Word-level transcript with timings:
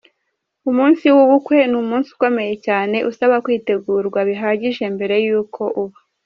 Umunsi 0.69 1.05
w’ubukwe 1.15 1.57
ni 1.69 1.77
umunsi 1.83 2.09
ukomeye 2.15 2.53
cyane 2.65 2.97
usaba 3.09 3.35
kwitegurwa 3.45 4.19
bihagije 4.29 4.83
mbere 4.95 5.15
y’uko 5.27 5.61
uba. 5.83 5.97